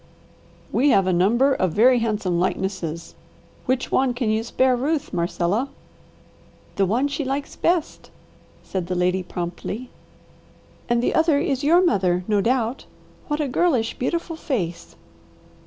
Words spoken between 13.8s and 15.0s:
beautiful face!"